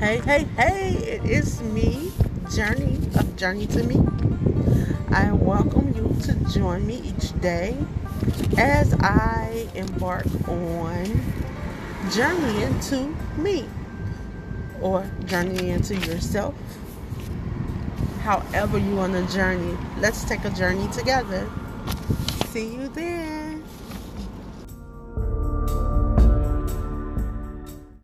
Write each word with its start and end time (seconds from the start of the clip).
Hey, 0.00 0.16
hey, 0.20 0.44
hey, 0.56 0.92
it 0.96 1.24
is 1.30 1.60
me, 1.60 2.10
Journey 2.56 2.98
of 3.18 3.36
Journey 3.36 3.66
to 3.66 3.82
Me. 3.82 4.00
I 5.10 5.30
welcome 5.32 5.92
you 5.94 6.16
to 6.22 6.32
join 6.50 6.86
me 6.86 7.02
each 7.04 7.38
day 7.42 7.76
as 8.56 8.94
I 8.94 9.68
embark 9.74 10.24
on 10.48 11.04
Journey 12.14 12.62
into 12.62 13.14
me 13.36 13.66
or 14.80 15.04
Journey 15.26 15.68
into 15.68 15.94
yourself. 15.96 16.54
However, 18.22 18.78
you 18.78 18.98
on 19.00 19.14
a 19.14 19.28
journey, 19.28 19.76
let's 19.98 20.24
take 20.24 20.46
a 20.46 20.50
journey 20.50 20.88
together. 20.92 21.46
See 22.46 22.72
you 22.72 22.88
then. 22.88 23.62